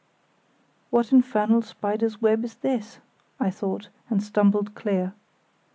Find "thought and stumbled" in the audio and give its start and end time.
3.51-4.73